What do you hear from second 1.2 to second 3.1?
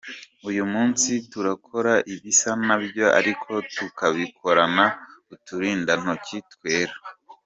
turakora ibisa na byo